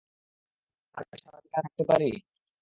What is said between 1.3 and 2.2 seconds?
এখানে থাকতে পারি?